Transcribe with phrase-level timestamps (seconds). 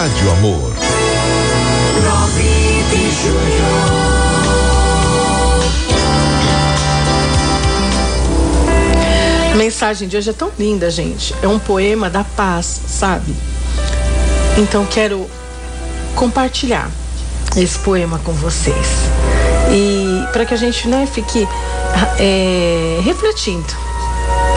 [0.00, 0.72] Rádio Amor.
[2.02, 2.42] 9
[2.88, 3.66] de julho.
[9.52, 11.34] A mensagem de hoje é tão linda, gente.
[11.42, 13.36] É um poema da paz, sabe?
[14.56, 15.28] Então quero
[16.14, 16.90] compartilhar
[17.54, 18.86] esse poema com vocês.
[19.70, 21.46] E para que a gente né, fique
[22.18, 23.74] é, refletindo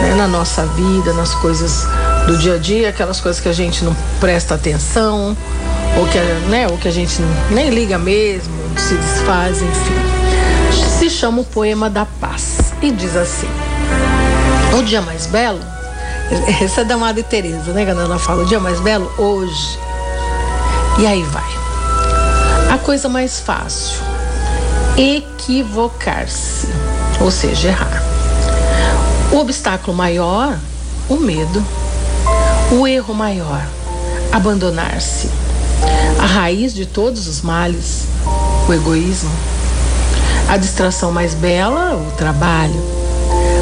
[0.04, 1.86] né, na nossa vida, nas coisas
[2.28, 5.36] do dia a dia, aquelas coisas que a gente não presta atenção,
[5.98, 6.18] ou que,
[6.50, 11.00] né, ou que a gente nem liga mesmo, se desfaz, enfim.
[11.00, 13.50] Se chama o Poema da Paz e diz assim:
[14.78, 15.60] O dia mais belo,
[16.62, 19.80] essa é da Madre Teresa, né, quando ela fala, o dia mais belo hoje.
[20.98, 21.64] E aí vai.
[22.72, 24.00] A coisa mais fácil,
[24.98, 26.68] equivocar-se,
[27.20, 28.02] ou seja, errar.
[29.32, 30.58] O obstáculo maior,
[31.10, 31.64] o medo.
[32.74, 33.64] O erro maior,
[34.32, 35.30] abandonar-se.
[36.20, 38.06] A raiz de todos os males,
[38.68, 39.30] o egoísmo.
[40.50, 42.82] A distração mais bela, o trabalho.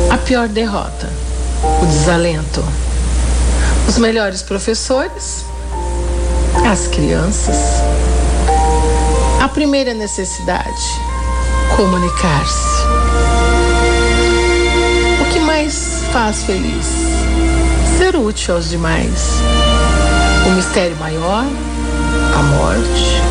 [0.09, 1.09] A pior derrota,
[1.81, 2.63] o desalento.
[3.85, 5.43] Os melhores professores,
[6.65, 7.57] as crianças.
[9.41, 11.01] A primeira necessidade,
[11.75, 12.85] comunicar-se.
[15.21, 17.20] O que mais faz feliz?
[18.01, 19.35] Ser útil aos demais.
[20.47, 21.45] O mistério maior,
[22.33, 23.21] a morte.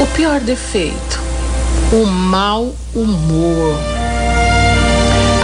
[0.00, 1.20] O pior defeito,
[1.92, 3.76] o mau humor.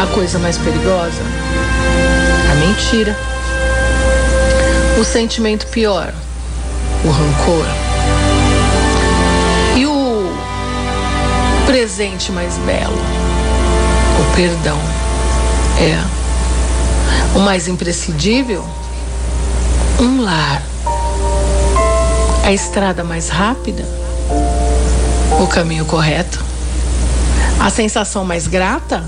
[0.01, 1.21] A coisa mais perigosa,
[2.53, 3.17] a mentira.
[5.01, 6.15] O sentimento pior,
[7.05, 7.67] o rancor.
[9.77, 10.33] E o
[11.67, 13.03] presente mais belo,
[14.21, 14.79] o perdão.
[15.81, 16.20] É.
[17.35, 18.65] O mais imprescindível,
[20.01, 20.63] um lar.
[22.45, 23.85] A estrada mais rápida,
[25.41, 26.45] o caminho correto.
[27.61, 29.05] A sensação mais grata,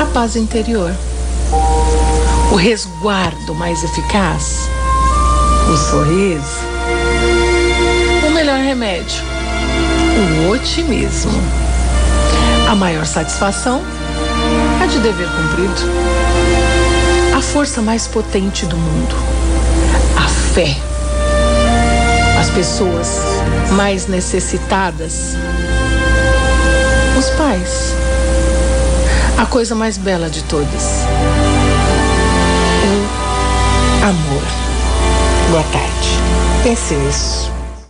[0.00, 0.92] a paz interior.
[2.50, 4.68] O resguardo mais eficaz,
[5.72, 6.64] o sorriso.
[8.26, 9.22] O melhor remédio,
[10.46, 11.32] o otimismo.
[12.68, 13.82] A maior satisfação,
[14.88, 15.74] de dever cumprido.
[17.36, 19.16] A força mais potente do mundo,
[20.16, 20.76] a fé.
[22.38, 23.20] As pessoas
[23.72, 25.34] mais necessitadas,
[27.18, 27.94] os pais.
[29.38, 31.04] A coisa mais bela de todas,
[32.84, 34.42] o amor.
[35.50, 36.08] Boa tarde.
[36.62, 37.55] Pense nisso.